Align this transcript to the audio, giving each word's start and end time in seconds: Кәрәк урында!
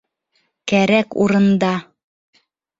Кәрәк 0.71 1.15
урында! 1.27 1.71